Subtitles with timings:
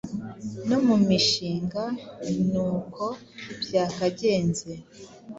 [0.67, 1.83] No mu mishinga
[2.49, 3.05] ni uko
[3.61, 4.71] byakagenze.